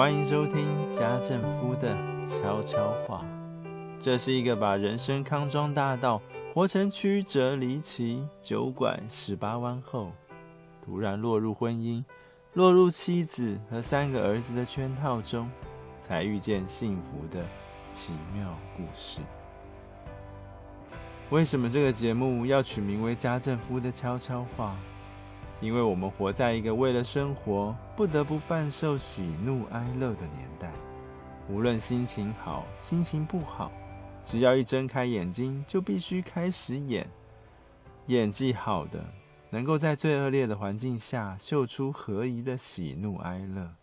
[0.00, 1.94] 欢迎收听家政夫的
[2.26, 3.22] 悄悄话。
[4.00, 6.22] 这是一个把人生康庄大道
[6.54, 10.10] 活成曲折离奇、九拐十八弯后，
[10.82, 12.02] 突然落入婚姻、
[12.54, 15.50] 落入妻子和三个儿子的圈套中，
[16.00, 17.44] 才遇见幸福的
[17.90, 19.20] 奇妙故事。
[21.28, 24.74] 为什么这个节目要取名为《家政夫的悄悄话》？
[25.60, 30.72] 因为我们活在一个为了生活不得不贩售喜怒哀乐的年代，
[31.48, 33.70] 无论心情好、心情不好，
[34.24, 37.06] 只要一睁开眼睛，就必须开始演。
[38.06, 39.04] 演技好的，
[39.50, 43.74] 能够在最恶劣的环境下秀出合宜的喜怒哀乐；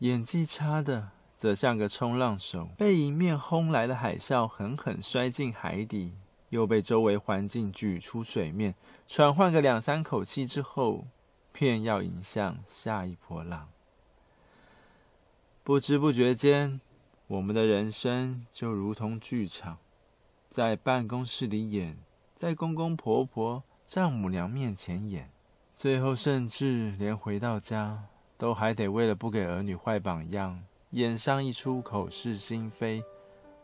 [0.00, 6.12] 演技差的，则像个冲浪手，被迎面轰来的海啸狠狠摔进海底。
[6.50, 8.74] 又被周围环境举出水面，
[9.08, 11.06] 喘换个两三口气之后，
[11.50, 13.68] 便要迎向下一波浪。
[15.62, 16.80] 不知不觉间，
[17.28, 19.78] 我们的人生就如同剧场，
[20.48, 21.96] 在办公室里演，
[22.34, 25.30] 在公公婆婆、丈母娘面前演，
[25.76, 28.04] 最后甚至连回到家，
[28.36, 33.04] 都还得为了不给儿女坏榜样，演上一出口是心非，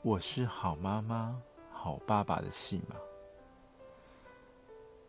[0.02, 1.40] 我是好妈妈。
[1.86, 2.96] 好爸爸的戏码，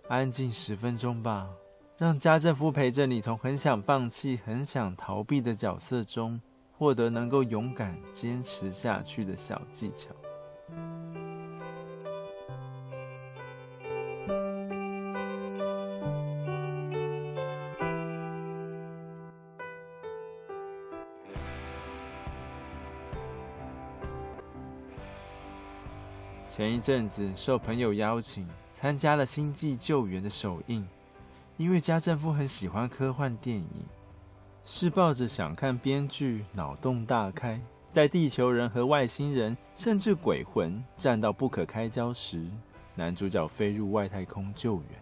[0.09, 1.49] 安静十分钟吧，
[1.97, 6.39] 让家政夫陪着你，从很想放弃、很想逃避的角色中，
[6.77, 10.11] 获得能够勇敢坚持下去的小技巧。
[26.57, 30.83] 前一阵子受朋友邀请参加了《星际救援》的首映，
[31.55, 33.67] 因为家政夫很喜欢科幻电影，
[34.65, 42.43] 是抱着想看编剧脑洞大开，在地球人和外星人甚至鬼魂战到不可开交时，
[42.95, 44.99] 男主角飞入外太空救援。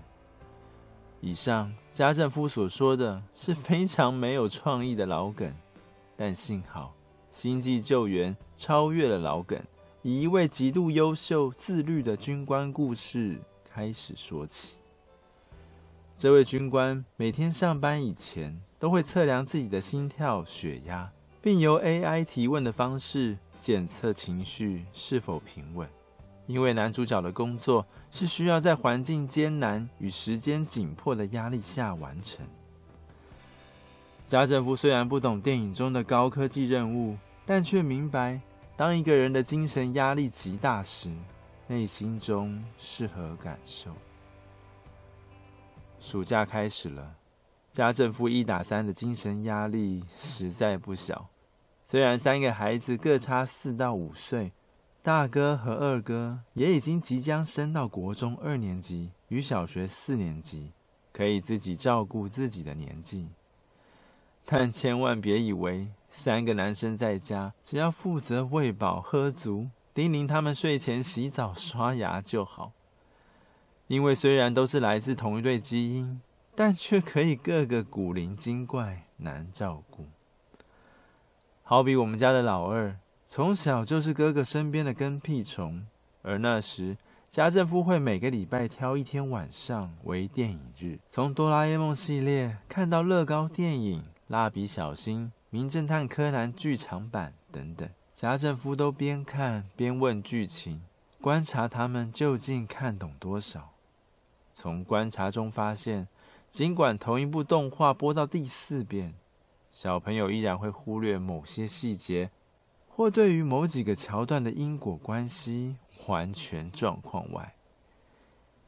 [1.22, 5.50] 以上家政夫所说的是非常没有创意的老梗，
[6.18, 6.94] 但幸好
[7.32, 9.58] 《星际救援》超越了老梗。
[10.08, 13.40] 以一位极度优秀、自律的军官故事
[13.74, 14.76] 开始说起。
[16.16, 21.12] 这位军官每天上班以前都会测量自己的心跳、血压，
[21.42, 25.90] 并由 AI 提问的方式检测情绪是否平稳。
[26.46, 32.46] 因为男主角的工作是需要在环境艰难与时间紧迫的压力下完成。
[34.28, 38.40] 家政夫虽然不懂电影中的高科技任务，但却明白。
[38.78, 41.10] 当一个人的精神压力极大时，
[41.68, 43.92] 内心中是何感受？
[46.02, 47.16] 暑假开始了，
[47.72, 51.30] 家政夫一打三的精神压力实在不小。
[51.88, 54.52] 虽然三个孩子各差四到五岁，
[55.02, 60.74] 大哥和二哥也已经即将升到国中二年级与小学四年级，
[61.14, 63.30] 可以自己照顾自己的年纪，
[64.46, 65.88] 但千万别以为。
[66.18, 72.72] 三个男生在家，只要负责喂饱喝足，叮咛他们睡前洗澡刷牙就好。
[73.88, 76.22] 因为虽然都是来自同一对基因，
[76.56, 80.06] 但却可以个个古灵精怪，难照顾。
[81.64, 85.86] 好比我们家的老二，从小就是哥哥身边的跟屁虫，
[86.24, 86.98] 而那时
[87.30, 95.32] 家政夫会每个礼拜挑一天晚上为电影日，从哆啦 A 梦系列看到乐高电影、蜡笔小新。
[95.50, 100.82] 名侦探柯南剧场版等等，家政夫都边看边问剧情，
[101.22, 103.72] 观察他们究竟看懂多少。
[104.54, 106.08] 从观察中发现，
[106.50, 109.14] 尽管同一部动画播到第四遍，
[109.70, 112.32] 小朋友依然会忽略某些细节，
[112.88, 115.76] 或对于某几个桥段的因果关系
[116.08, 117.54] 完全状况外。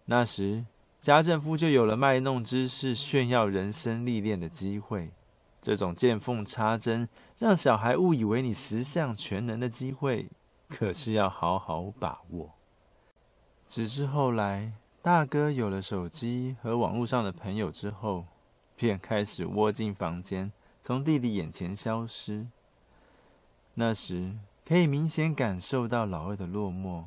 [0.05, 0.65] 那时，
[0.99, 5.11] 家政夫就有了卖弄知识、炫耀人生历练的机会。
[5.61, 10.29] 这种见缝插针，让小孩误以为你十项全能的机会，
[10.69, 12.51] 可是要好好把握。
[13.67, 14.71] 只是后来，
[15.01, 18.25] 大哥有了手机和网络上的朋友之后，
[18.75, 20.51] 便开始窝进房间，
[20.81, 22.47] 从弟弟眼前消失。
[23.73, 27.03] 那时可以明显感受到老二的落寞，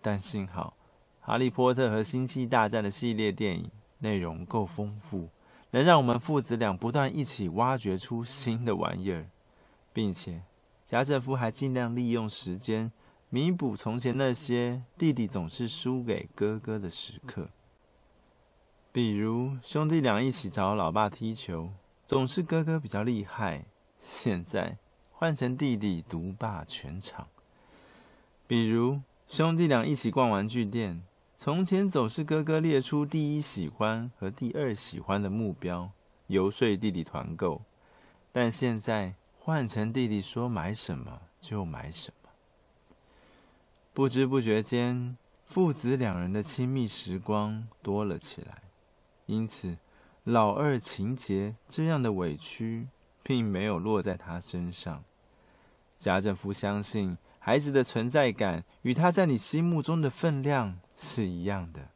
[0.00, 0.74] 但幸好，
[1.26, 5.28] 《哈利波特》和《星际大战》的系列电影内容够丰富。
[5.72, 9.30] 能让我们父子俩不断一起挖掘出新的玩意儿，
[9.92, 10.42] 并且
[10.84, 12.90] 贾政夫还尽量利用时间
[13.28, 17.48] 弥补从前那些弟弟总是输给哥哥的时刻。
[18.92, 21.70] 比如兄弟俩一起找老爸踢球，
[22.04, 23.64] 总是哥哥比较厉害。
[24.00, 24.78] 现在
[25.12, 27.28] 换成弟弟独霸全场。
[28.48, 31.02] 比如兄弟俩一起逛玩具店，
[31.42, 35.90] 从前总是哥哥列出第一喜欢和第二喜欢的目标，
[36.26, 37.62] 游说弟弟团购，
[38.30, 42.28] 但现在换成弟弟说买什么就买什么。
[43.94, 45.16] 不知不觉间，
[45.46, 48.64] 父子两人的亲密时光多了起来，
[49.24, 49.78] 因此
[50.24, 52.86] 老二情节这样的委屈
[53.22, 55.02] 并没有落在他身上。
[55.98, 61.88] 家政夫相信，孩子的存在感与他在你心目中的分量是一样的，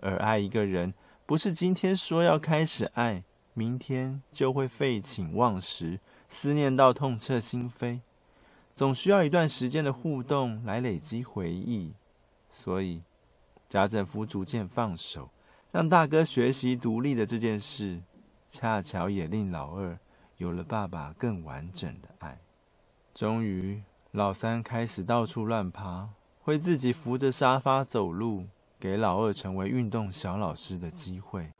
[0.00, 0.94] 而爱一个人
[1.26, 8.00] 不是今天说要开始爱，明天就会废寝忘食，思念到痛彻心扉。
[8.74, 11.92] 总需要一段时间的互动来累积回忆，
[12.50, 13.02] 所以
[13.68, 15.28] 家政夫逐渐放手，
[15.70, 18.00] 让大哥学习独立的这件事，
[18.48, 19.98] 恰巧也令老二
[20.38, 22.38] 有了爸爸更完整的爱。
[23.14, 23.82] 终于，
[24.12, 26.08] 老三开始到处乱爬，
[26.40, 28.46] 会自己扶着沙发走路，
[28.80, 31.52] 给老二成为运动小老师的机会。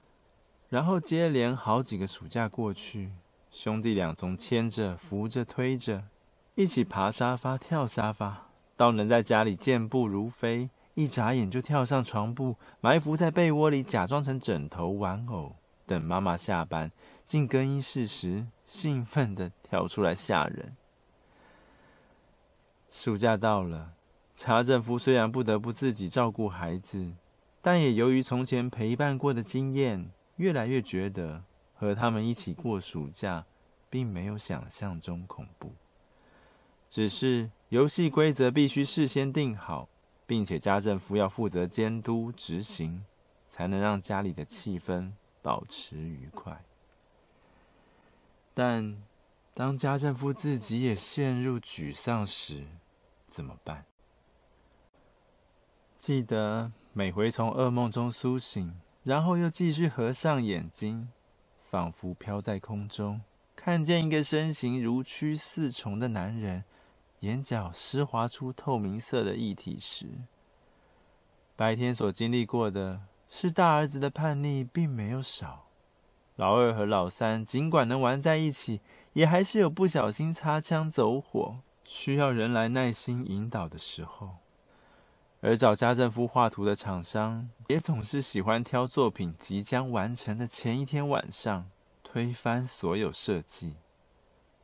[0.70, 3.10] 然后接连好几个暑假过去，
[3.50, 6.04] 兄弟俩从牵着、扶着、推着。
[6.54, 15.54] 一起爬沙发、跳沙发，到能在家里健步如飞，一眨眼就跳上床铺，埋伏在被窝里，假装成枕头、玩偶，
[15.86, 16.90] 等妈妈下班
[17.24, 20.74] 进更衣室时，兴奋地跳出来吓人。
[22.90, 23.92] 暑假到了，
[24.34, 27.12] 家政夫虽然不得不自己照顾孩子，
[27.60, 31.44] 但也由于从前陪伴过的经验，越来越觉得
[31.74, 33.44] 和他们一起过暑假，
[33.90, 35.72] 并没有想象中恐怖。
[36.90, 39.88] 只是游戏规则必须事先定好，
[40.26, 43.04] 并且家政夫要负责监督执行，
[43.50, 45.12] 才能让家里的气氛
[45.42, 46.64] 保持愉快。
[48.54, 48.96] 但
[49.58, 52.64] 当家政夫自己也陷入沮丧时，
[53.26, 53.84] 怎么办？
[55.96, 61.08] 记得每回从噩梦中苏醒，然后又继续合上眼睛，
[61.64, 63.20] 仿佛飘在空中，
[63.56, 66.62] 看见一个身形如蛆似虫的男人。
[67.22, 70.06] 眼角湿滑出透明色的液体时，
[71.56, 75.66] 白天所经历过的是大儿子的叛逆并没有少，
[76.36, 78.80] 老二和老三尽管能玩在一起，
[79.18, 84.36] 也还是有不小心擦枪走火，需要人来耐心引导的时候。
[85.40, 91.68] 而找家政夫画图的厂商也总是喜欢挑作品即将完成的前一天晚上
[92.04, 93.74] 推翻所有设计。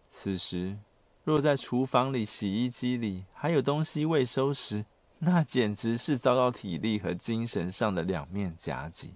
[0.09, 0.79] 此时，
[1.25, 4.85] 若在厨房里、洗衣机里还有东西未收拾，
[5.19, 9.15] 那简直是遭到体力和精神上的两面夹击。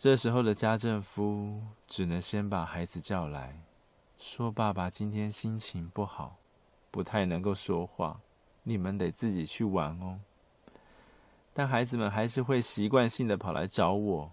[0.00, 3.60] 这时候的家政夫只能先把孩子叫来，
[4.16, 6.36] 说：“爸爸今天心情不好，
[6.90, 8.18] 不太能够说话，
[8.62, 10.18] 你们得自己去玩哦。”
[11.52, 14.32] 但孩子们还是会习惯性的跑来找我。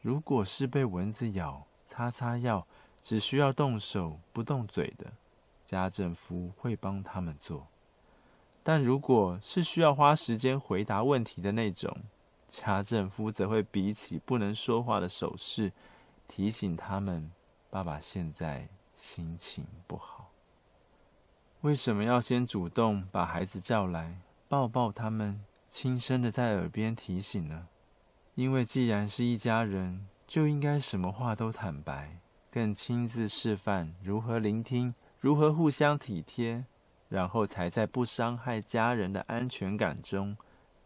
[0.00, 2.66] 如果是被蚊子咬，擦擦药。
[3.02, 5.12] 只需要动手不动嘴的，
[5.66, 7.68] 家政夫会帮他们做；
[8.64, 11.94] 但如果是需要花时间回答问题的那种，
[12.64, 15.72] 家政夫则会比起不能说话的手势，
[16.26, 17.30] 提醒他们：
[17.68, 20.30] 爸爸现在心情不好。
[21.60, 27.68] 为什么要先主动把孩子叫来，抱抱他们，轻声的在耳边提醒呢？
[28.34, 32.18] 因为既然是一家人，就应该什么话都坦白。
[32.50, 36.64] 更亲自示范如何聆听，如何互相体贴，
[37.10, 40.36] 然后才在不伤害家人的安全感中，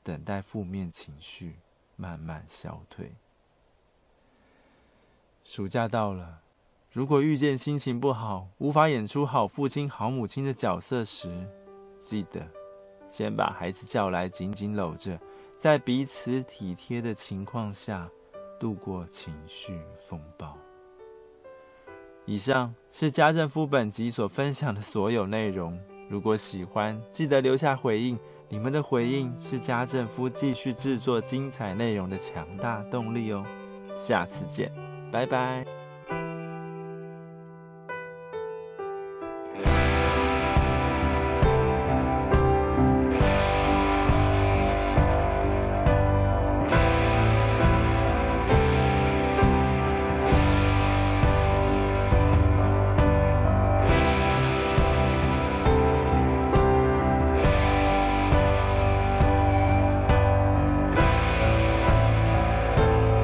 [0.03, 1.57] 等待负面情绪
[1.97, 3.13] 慢慢消退。
[5.45, 6.41] 暑假到了，
[6.93, 11.47] 如果遇见心情不好、无法演出好父亲、好母亲的角色时，
[12.01, 12.47] 记得
[13.09, 15.19] 先把孩子叫来，紧紧搂着，
[15.59, 18.09] 在彼此体贴的情况下，
[18.59, 20.57] 度过情绪风暴。
[22.27, 25.81] 以上是家政夫本集所分享的所有内容。
[26.11, 28.19] 如果喜欢，记得留下回应。
[28.49, 33.47] 你们的回应是家政夫继续制作精彩内容的强大动力哦。
[33.95, 34.73] 下次见，
[35.13, 35.80] 拜拜。